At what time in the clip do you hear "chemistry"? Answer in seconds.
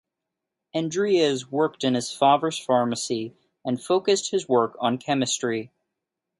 4.97-5.71